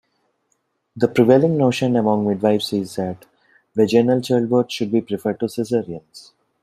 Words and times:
The 0.95 1.07
prevailing 1.07 1.57
notion 1.57 1.95
among 1.95 2.25
midwifes 2.25 2.73
is 2.73 2.95
that 2.95 3.23
vaginal 3.75 4.19
childbirths 4.19 4.71
should 4.71 4.91
be 4.91 5.01
preferred 5.01 5.39
to 5.41 5.45
cesareans. 5.45 6.31